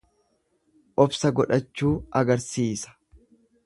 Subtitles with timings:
[1.05, 3.01] Obsa godhachuu agarsiisa.